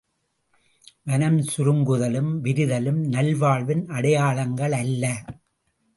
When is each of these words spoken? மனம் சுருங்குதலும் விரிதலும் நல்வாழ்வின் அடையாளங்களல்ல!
மனம் 1.03 1.37
சுருங்குதலும் 1.41 2.31
விரிதலும் 2.41 3.01
நல்வாழ்வின் 3.07 3.85
அடையாளங்களல்ல! 3.89 5.05